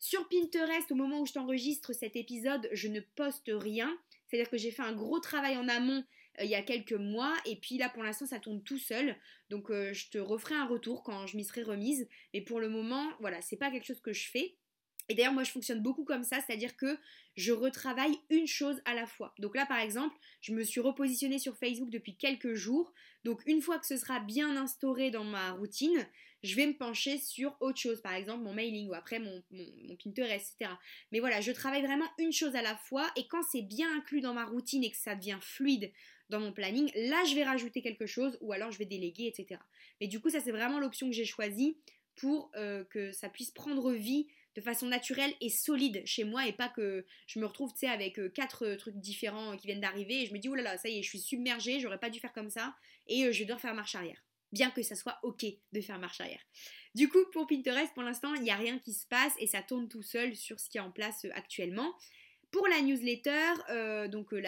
[0.00, 3.98] Sur Pinterest, au moment où je t'enregistre cet épisode, je ne poste rien.
[4.26, 6.02] C'est-à-dire que j'ai fait un gros travail en amont euh,
[6.42, 9.16] il y a quelques mois et puis là pour l'instant ça tourne tout seul.
[9.50, 12.08] Donc euh, je te referai un retour quand je m'y serai remise.
[12.34, 14.56] Mais pour le moment, voilà, c'est pas quelque chose que je fais.
[15.08, 16.98] Et d'ailleurs, moi, je fonctionne beaucoup comme ça, c'est-à-dire que
[17.34, 19.32] je retravaille une chose à la fois.
[19.38, 22.92] Donc là, par exemple, je me suis repositionnée sur Facebook depuis quelques jours.
[23.24, 26.06] Donc une fois que ce sera bien instauré dans ma routine,
[26.42, 29.96] je vais me pencher sur autre chose, par exemple mon mailing ou après mon, mon,
[29.96, 30.70] Pinterest, etc.
[31.10, 34.20] Mais voilà, je travaille vraiment une chose à la fois et quand c'est bien inclus
[34.20, 35.90] dans ma routine et que ça devient fluide
[36.28, 39.60] dans mon planning, là, je vais rajouter quelque chose ou alors je vais déléguer, etc.
[40.00, 41.76] Mais du coup, ça, c'est vraiment l'option que j'ai choisie
[42.16, 46.52] pour euh, que ça puisse prendre vie de façon naturelle et solide chez moi et
[46.52, 50.26] pas que je me retrouve avec euh, quatre euh, trucs différents qui viennent d'arriver et
[50.26, 52.18] je me dis oh là là ça y est je suis submergée j'aurais pas dû
[52.18, 52.74] faire comme ça
[53.06, 54.20] et je devoir faire marche arrière
[54.52, 56.40] bien que ça soit ok de faire marche arrière.
[56.94, 59.62] Du coup, pour Pinterest, pour l'instant, il n'y a rien qui se passe et ça
[59.62, 61.94] tourne tout seul sur ce qui est en place actuellement.
[62.50, 64.40] Pour la newsletter, donc le,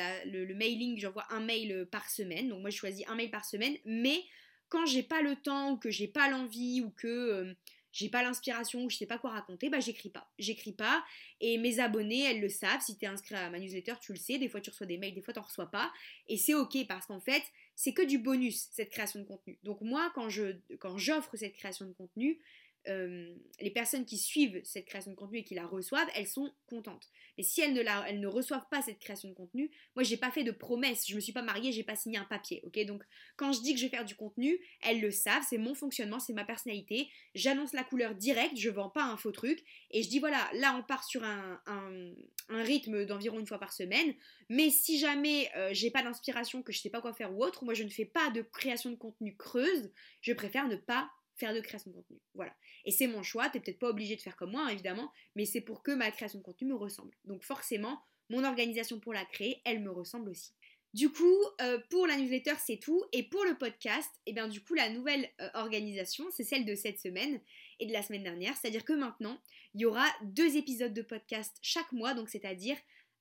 [0.44, 2.48] le, mailing, j'envoie un mail par semaine.
[2.48, 4.22] Donc moi, je choisis un mail par semaine, mais
[4.70, 7.54] quand j'ai pas le temps ou que j'ai pas l'envie ou que euh,
[7.92, 10.30] j'ai pas l'inspiration ou je sais pas quoi raconter, bah j'écris pas.
[10.38, 11.04] J'écris pas
[11.40, 12.80] et mes abonnés, elles le savent.
[12.80, 14.38] Si tu es inscrit à ma newsletter, tu le sais.
[14.38, 15.92] Des fois tu reçois des mails, des fois tu reçois pas.
[16.28, 17.42] Et c'est ok parce qu'en fait,
[17.74, 19.58] c'est que du bonus cette création de contenu.
[19.64, 22.38] Donc moi, quand je quand j'offre cette création de contenu,
[22.88, 26.50] euh, les personnes qui suivent cette création de contenu et qui la reçoivent, elles sont
[26.66, 27.10] contentes.
[27.36, 30.16] Mais si elles ne, la, elles ne reçoivent pas cette création de contenu, moi j'ai
[30.16, 32.84] pas fait de promesse, je me suis pas mariée, j'ai pas signé un papier, ok?
[32.86, 33.02] Donc
[33.36, 36.20] quand je dis que je vais faire du contenu, elles le savent, c'est mon fonctionnement,
[36.20, 37.08] c'est ma personnalité.
[37.34, 40.74] J'annonce la couleur directe, je vends pas un faux truc et je dis voilà, là
[40.78, 44.14] on part sur un, un, rythme d'environ une fois par semaine.
[44.48, 47.64] Mais si jamais euh, j'ai pas d'inspiration, que je sais pas quoi faire ou autre,
[47.64, 51.54] moi je ne fais pas de création de contenu creuse, je préfère ne pas faire
[51.54, 52.18] de création de contenu.
[52.34, 52.54] Voilà.
[52.84, 55.46] Et c'est mon choix, t'es peut-être pas obligé de faire comme moi, hein, évidemment, mais
[55.46, 57.12] c'est pour que ma création de contenu me ressemble.
[57.24, 60.52] Donc forcément, mon organisation pour la créer, elle me ressemble aussi.
[60.92, 63.04] Du coup, euh, pour la newsletter, c'est tout.
[63.12, 66.74] Et pour le podcast, eh bien du coup, la nouvelle euh, organisation, c'est celle de
[66.74, 67.40] cette semaine
[67.78, 68.56] et de la semaine dernière.
[68.56, 69.40] C'est-à-dire que maintenant,
[69.74, 72.76] il y aura deux épisodes de podcast chaque mois, donc c'est-à-dire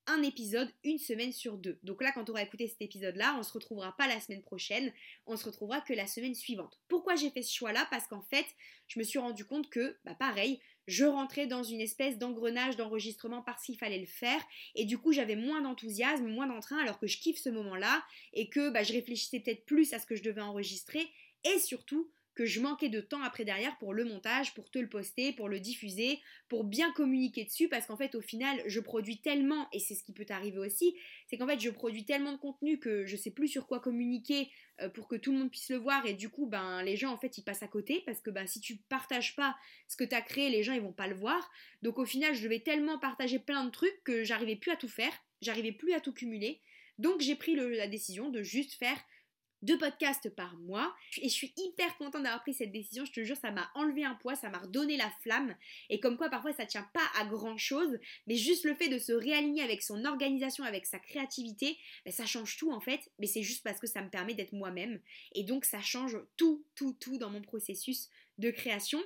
[0.10, 1.80] un épisode une semaine sur deux.
[1.84, 4.92] Donc là, quand on aura écouté cet épisode-là, on se retrouvera pas la semaine prochaine,
[5.26, 6.80] on se retrouvera que la semaine suivante.
[6.88, 7.88] Pourquoi j'ai fait ce choix-là?
[7.92, 8.46] Parce qu'en fait,
[8.88, 13.44] je me suis rendu compte que, bah pareil, je rentrais dans une espèce d'engrenage d'enregistrement
[13.44, 14.42] parce qu'il fallait le faire,
[14.74, 18.50] et du coup j'avais moins d'enthousiasme, moins d'entrain, alors que je kiffe ce moment-là, et
[18.50, 21.08] que bah, je réfléchissais peut-être plus à ce que je devais enregistrer,
[21.44, 24.88] et surtout que je manquais de temps après derrière pour le montage, pour te le
[24.88, 29.18] poster, pour le diffuser, pour bien communiquer dessus, parce qu'en fait au final je produis
[29.18, 30.96] tellement, et c'est ce qui peut t'arriver aussi,
[31.28, 34.50] c'est qu'en fait je produis tellement de contenu que je sais plus sur quoi communiquer
[34.80, 37.12] euh, pour que tout le monde puisse le voir, et du coup ben les gens
[37.12, 39.58] en fait ils passent à côté, parce que ben, si tu partages pas
[39.90, 42.34] ce que tu as créé, les gens ils vont pas le voir, donc au final
[42.34, 45.92] je devais tellement partager plein de trucs que j'arrivais plus à tout faire, j'arrivais plus
[45.92, 46.62] à tout cumuler,
[47.00, 48.98] donc j'ai pris la décision de juste faire
[49.62, 50.94] deux podcasts par mois.
[51.22, 53.06] Et je suis hyper contente d'avoir pris cette décision.
[53.06, 55.56] Je te jure, ça m'a enlevé un poids, ça m'a redonné la flamme.
[55.90, 58.98] Et comme quoi, parfois, ça tient pas à grand chose, mais juste le fait de
[58.98, 63.12] se réaligner avec son organisation, avec sa créativité, ben, ça change tout en fait.
[63.20, 65.00] Mais c'est juste parce que ça me permet d'être moi-même.
[65.34, 69.00] Et donc, ça change tout, tout, tout dans mon processus de création.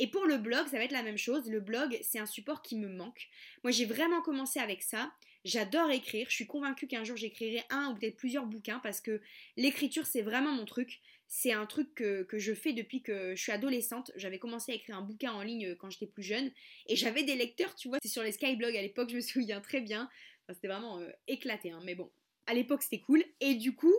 [0.00, 1.48] Et pour le blog, ça va être la même chose.
[1.48, 3.28] Le blog, c'est un support qui me manque.
[3.62, 5.12] Moi, j'ai vraiment commencé avec ça.
[5.44, 6.26] J'adore écrire.
[6.30, 9.20] Je suis convaincue qu'un jour, j'écrirai un ou peut-être plusieurs bouquins parce que
[9.56, 11.00] l'écriture, c'est vraiment mon truc.
[11.26, 14.10] C'est un truc que, je fais depuis que je suis adolescente.
[14.16, 16.50] J'avais commencé à écrire un bouquin en ligne quand j'étais plus jeune.
[16.86, 17.98] Et j'avais des lecteurs, tu vois.
[18.02, 20.08] C'est sur les Skyblogs à l'époque, je me souviens très bien.
[20.48, 21.80] c'était vraiment euh, éclaté, hein.
[21.84, 22.10] mais bon.
[22.46, 23.24] À l'époque, c'était cool.
[23.40, 23.94] Et du coup,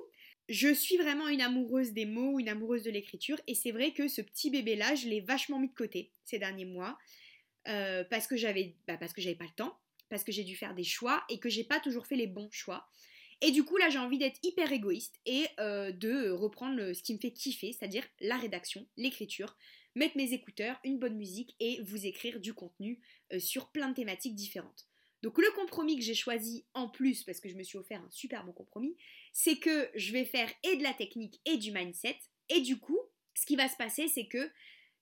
[0.49, 4.07] je suis vraiment une amoureuse des mots, une amoureuse de l'écriture, et c'est vrai que
[4.07, 6.97] ce petit bébé-là, je l'ai vachement mis de côté ces derniers mois,
[7.67, 9.75] euh, parce que j'avais bah, parce que j'avais pas le temps,
[10.09, 12.49] parce que j'ai dû faire des choix et que j'ai pas toujours fait les bons
[12.51, 12.87] choix.
[13.41, 17.13] Et du coup, là, j'ai envie d'être hyper égoïste et euh, de reprendre ce qui
[17.13, 19.57] me fait kiffer, c'est-à-dire la rédaction, l'écriture,
[19.95, 23.01] mettre mes écouteurs, une bonne musique et vous écrire du contenu
[23.33, 24.87] euh, sur plein de thématiques différentes.
[25.21, 28.11] Donc le compromis que j'ai choisi en plus, parce que je me suis offert un
[28.11, 28.95] super bon compromis,
[29.33, 32.17] c'est que je vais faire et de la technique et du mindset.
[32.49, 32.99] Et du coup,
[33.33, 34.51] ce qui va se passer, c'est que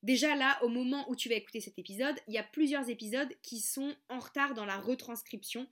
[0.04, 3.34] déjà là, au moment où tu vas écouter cet épisode, il y a plusieurs épisodes
[3.42, 5.68] qui sont en retard dans la retranscription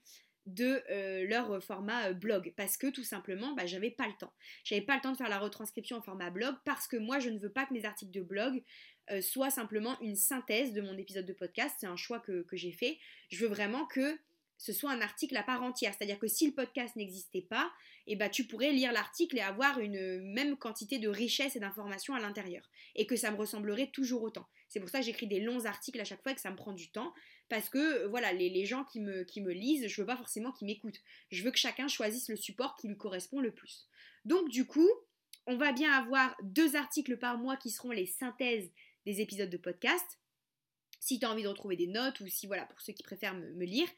[0.46, 4.32] de euh, leur format euh, blog parce que tout simplement bah, j'avais pas le temps.
[4.64, 7.30] J'avais pas le temps de faire la retranscription en format blog parce que moi je
[7.30, 8.62] ne veux pas que mes articles de blog
[9.10, 11.76] euh, soient simplement une synthèse de mon épisode de podcast.
[11.78, 12.98] C'est un choix que, que j'ai fait.
[13.30, 14.18] Je veux vraiment que
[14.62, 15.92] ce soit un article à part entière.
[15.92, 17.72] C'est-à-dire que si le podcast n'existait pas,
[18.06, 22.14] eh ben, tu pourrais lire l'article et avoir une même quantité de richesse et d'informations
[22.14, 22.70] à l'intérieur.
[22.94, 24.46] Et que ça me ressemblerait toujours autant.
[24.68, 26.70] C'est pour ça que j'écris des longs articles à chaque fois que ça me prend
[26.70, 27.12] du temps.
[27.48, 31.02] Parce que voilà, les, gens qui me, lisent, je veux pas forcément qu'ils m'écoutent.
[31.32, 33.88] Je veux que chacun choisisse le support qui lui correspond le plus.
[34.24, 34.88] Donc du coup,
[35.48, 38.70] on va bien avoir deux articles par mois qui seront les synthèses
[39.06, 40.20] des épisodes de podcast.
[41.00, 43.34] Si tu as envie de retrouver des notes ou si voilà, pour ceux qui préfèrent
[43.34, 43.88] me lire.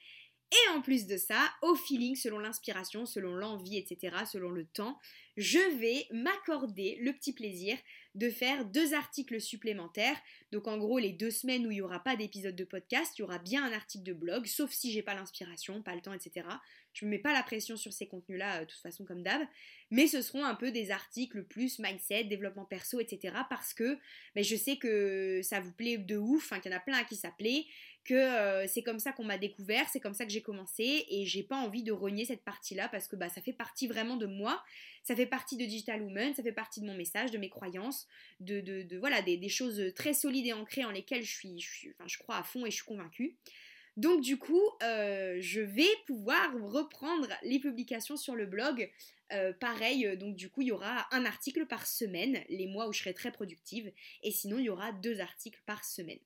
[0.55, 4.99] Et en plus de ça, au feeling, selon l'inspiration, selon l'envie, etc., selon le temps,
[5.37, 7.77] je vais m'accorder le petit plaisir
[8.15, 10.17] de faire deux articles supplémentaires.
[10.53, 13.23] Donc en gros, les deux semaines où il n'y aura pas d'épisode de podcast, il
[13.23, 16.13] y aura bien un article de blog, sauf si j'ai pas l'inspiration, pas le temps,
[16.13, 16.47] etc.
[16.93, 19.25] Je ne me mets pas la pression sur ces contenus-là, euh, de toute façon comme
[19.25, 19.43] d'hab.
[19.91, 23.35] Mais ce seront un peu des articles plus mindset, développement perso, etc.
[23.51, 23.99] Parce que
[24.37, 27.05] ben, je sais que ça vous plaît de ouf, qu'il y en a plein à
[27.05, 27.67] qui ça plaît,
[28.05, 31.25] que euh, c'est comme ça qu'on m'a découvert, c'est comme ça que j'ai commencé et
[31.25, 34.27] j'ai pas envie de renier cette partie-là parce que bah, ça fait partie vraiment de
[34.27, 34.63] moi,
[35.03, 38.07] ça fait partie de Digital Woman, ça fait partie de mon message, de mes croyances,
[38.41, 42.19] de, voilà, des, choses très solides et ancrées en lesquelles je, suis, je, enfin, je
[42.19, 43.37] crois à fond et je suis convaincue.
[43.97, 48.91] Donc du coup, euh, je vais pouvoir reprendre les publications sur le blog.
[49.33, 52.93] Euh, pareil, donc du coup, il y aura un article par semaine, les mois où
[52.93, 53.91] je serai très productive,
[54.23, 56.19] et sinon, il y aura deux articles par semaine.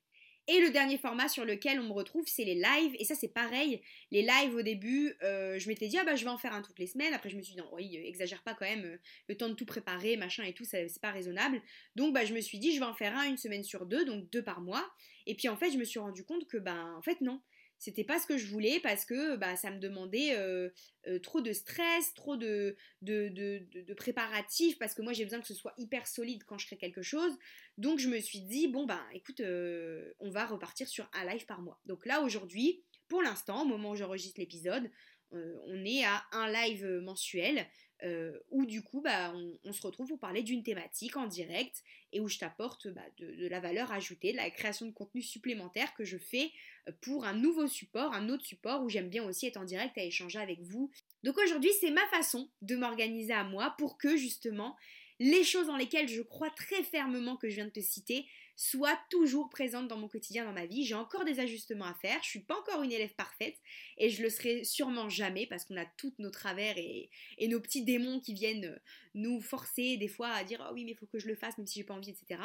[0.51, 2.95] Et le dernier format sur lequel on me retrouve, c'est les lives.
[2.97, 3.83] Et ça, c'est pareil.
[4.09, 6.63] Les lives, au début, euh, je m'étais dit, ah bah, je vais en faire un
[6.63, 7.13] toutes les semaines.
[7.13, 8.83] Après, je me suis dit, non, oui, exagère pas quand même.
[8.83, 11.61] Euh, le temps de tout préparer, machin et tout, c'est pas raisonnable.
[11.95, 14.05] Donc, bah, je me suis dit, je vais en faire un une semaine sur deux,
[14.05, 14.89] donc deux par mois.
[15.27, 17.39] Et puis, en fait, je me suis rendu compte que, ben, en fait, non
[17.79, 20.69] c'était pas ce que je voulais parce que bah, ça me demandait euh,
[21.07, 25.53] euh, trop de stress, trop de, de, préparatifs, parce que moi j'ai besoin que ce
[25.53, 27.31] soit hyper solide quand je crée quelque chose.
[27.77, 31.45] Donc je me suis dit, bon bah écoute, euh, on va repartir sur un live
[31.45, 31.79] par mois.
[31.85, 34.91] Donc là aujourd'hui, pour l'instant, au moment où j'enregistre l'épisode,
[35.31, 37.67] on est à un live mensuel
[38.03, 39.33] euh, où du coup bah,
[39.65, 41.83] on, se retrouve pour parler d'une thématique en direct
[42.13, 45.93] et où je t'apporte bah, de, la valeur ajoutée, de la création de contenu supplémentaire
[45.95, 46.51] que je fais
[46.87, 49.97] euh, pour un nouveau support, un autre support où j'aime bien aussi être en direct
[49.97, 50.89] à échanger avec vous.
[51.23, 54.77] Donc aujourd'hui c'est ma façon de m'organiser à moi pour que justement
[55.19, 58.25] les choses dans lesquelles je crois très fermement que je viens de te citer
[58.59, 60.83] soient toujours présentes dans mon quotidien, dans ma vie.
[60.83, 63.57] J'ai encore des ajustements à faire, je suis pas encore une élève parfaite
[63.97, 67.09] et je le serai sûrement jamais parce qu'on a tous nos travers et,
[67.47, 68.77] nos petits démons qui viennent
[69.15, 71.57] nous forcer des fois à dire oh oui mais il faut que je le fasse
[71.57, 72.41] même si j'ai pas envie, etc.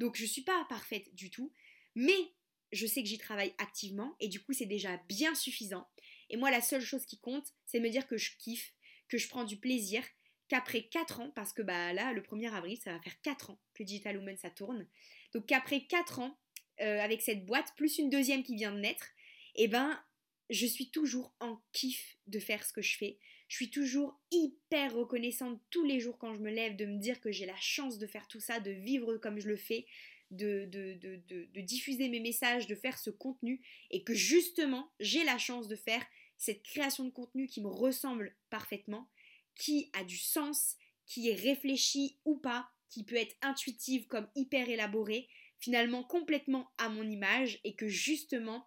[0.00, 1.52] Donc je suis pas parfaite du tout,
[1.94, 2.32] mais
[2.72, 5.86] je sais que j'y travaille activement et du coup c'est déjà bien suffisant.
[6.28, 8.74] Et moi la seule chose qui compte, c'est me dire que je kiffe,
[9.06, 10.02] que je prends du plaisir
[10.52, 13.58] qu'après 4 ans, parce que bah là, le 1er avril, ça va faire 4 ans
[13.72, 14.86] que Digital Woman ça tourne.
[15.32, 16.38] Donc qu'après 4 ans,
[16.82, 19.08] euh, avec cette boîte, plus une deuxième qui vient de naître,
[19.54, 19.98] eh ben
[20.50, 23.18] je suis toujours en kiff de faire ce que je fais.
[23.48, 27.18] Je suis toujours hyper reconnaissante tous les jours quand je me lève de me dire
[27.22, 29.86] que j'ai la chance de faire tout ça, de vivre comme je le fais,
[30.30, 30.68] de,
[31.62, 36.04] diffuser mes messages, de faire ce contenu et que justement j'ai la chance de faire
[36.36, 39.08] cette création de contenu qui me ressemble parfaitement
[39.54, 44.68] qui a du sens, qui est réfléchi ou pas, qui peut être intuitive comme hyper
[44.68, 48.66] élaborée, finalement complètement à mon image et que justement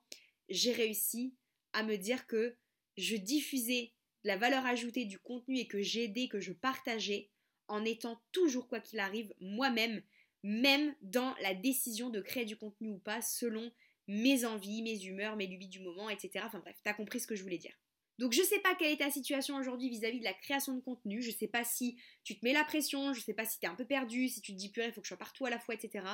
[0.50, 1.36] j'ai réussi
[1.74, 2.56] à me dire que
[2.98, 3.94] je diffusais
[4.24, 7.30] la valeur ajoutée du contenu et que j'aidais, que je partageais
[7.68, 10.02] en étant toujours quoi qu'il arrive moi-même,
[10.44, 13.72] même dans la décision de créer du contenu ou pas selon
[14.08, 16.46] mes envies, mes humeurs, mes lubies du moment, etc.
[16.46, 17.76] Enfin bref, t'as compris ce que je voulais dire.
[18.18, 21.22] Donc je sais pas quelle est ta situation aujourd'hui vis-à-vis de la création de contenu,
[21.22, 23.70] je sais pas si tu te mets la pression, je sais pas si tu es
[23.70, 25.50] un peu perdu, si tu te dis purée, il faut que je sois partout à
[25.50, 26.06] la fois, etc.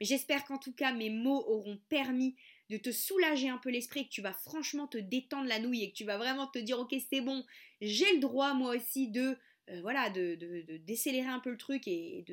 [0.00, 2.36] Mais j'espère qu'en tout cas mes mots auront permis
[2.68, 5.90] de te soulager un peu l'esprit, que tu vas franchement te détendre la nouille et
[5.90, 7.44] que tu vas vraiment te dire ok c'est bon,
[7.80, 9.36] j'ai le droit moi aussi de
[9.68, 10.36] euh, voilà, de,
[10.84, 12.24] décélérer un peu le truc et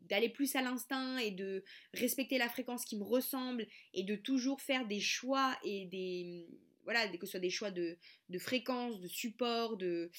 [0.00, 4.60] d'aller plus à l'instinct et de respecter la fréquence qui me ressemble et de toujours
[4.60, 6.46] faire des choix et des,
[6.84, 7.98] voilà, que ce soit des choix de,
[8.38, 10.10] fréquence, de support, de,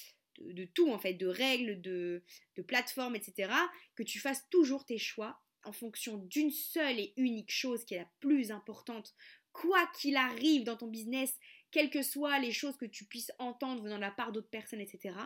[0.74, 2.22] tout en fait, de règles, de
[2.66, 3.52] plateformes, etc.,
[3.94, 7.98] que tu fasses toujours tes choix en fonction d'une seule et unique chose qui est
[7.98, 9.14] la plus importante,
[9.52, 11.38] quoi qu'il arrive dans ton business,
[11.70, 14.80] quelles que soient les choses que tu puisses entendre venant de la part d'autres personnes,
[14.80, 15.16] etc.,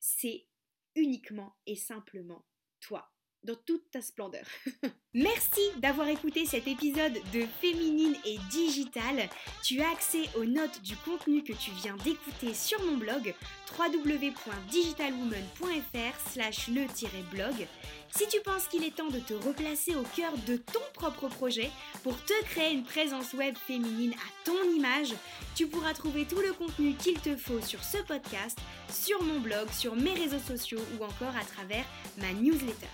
[0.00, 0.46] c'est
[0.94, 2.44] uniquement et simplement
[2.80, 3.13] toi.
[3.44, 4.44] Dans toute ta splendeur.
[5.14, 9.28] Merci d'avoir écouté cet épisode de Féminine et Digital.
[9.62, 13.32] Tu as accès aux notes du contenu que tu viens d'écouter sur mon blog
[13.78, 17.68] www.digitalwoman.fr slash le-blog.
[18.10, 21.70] Si tu penses qu'il est temps de te replacer au cœur de ton propre projet
[22.02, 25.14] pour te créer une présence web féminine à ton image,
[25.54, 28.58] tu pourras trouver tout le contenu qu'il te faut sur ce podcast,
[28.90, 31.84] sur mon blog, sur mes réseaux sociaux ou encore à travers
[32.18, 32.88] ma newsletter.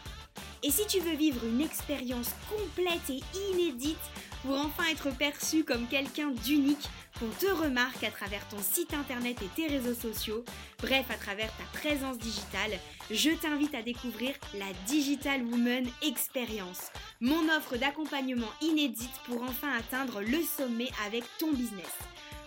[0.63, 3.97] Et si tu veux vivre une expérience complète et inédite
[4.43, 6.89] pour enfin être perçu comme quelqu'un d'unique,
[7.19, 10.45] qu'on te remarque à travers ton site internet et tes réseaux sociaux,
[10.83, 12.79] bref à travers ta présence digitale,
[13.11, 16.91] je t'invite à découvrir la Digital Woman Experience,
[17.21, 21.97] mon offre d'accompagnement inédite pour enfin atteindre le sommet avec ton business.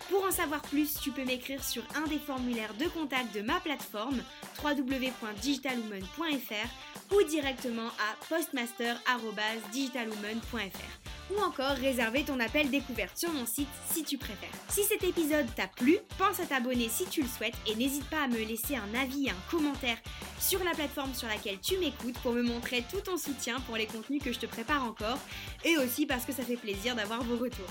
[0.09, 3.59] Pour en savoir plus, tu peux m'écrire sur un des formulaires de contact de ma
[3.59, 4.21] plateforme
[4.63, 14.03] www.digitalwoman.fr ou directement à postmaster.digitalwoman.fr ou encore réserver ton appel découverte sur mon site si
[14.03, 14.49] tu préfères.
[14.69, 18.23] Si cet épisode t'a plu, pense à t'abonner si tu le souhaites et n'hésite pas
[18.23, 19.97] à me laisser un avis et un commentaire
[20.39, 23.85] sur la plateforme sur laquelle tu m'écoutes pour me montrer tout ton soutien pour les
[23.85, 25.19] contenus que je te prépare encore
[25.63, 27.69] et aussi parce que ça fait plaisir d'avoir vos retours.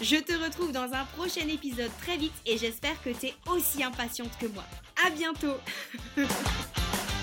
[0.00, 3.82] Je te retrouve dans un prochain épisode très vite et j'espère que tu es aussi
[3.82, 4.64] impatiente que moi.
[5.04, 5.56] À bientôt